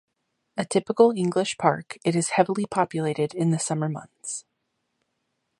[0.57, 4.45] A typical English park, it is heavily populated in the summer months.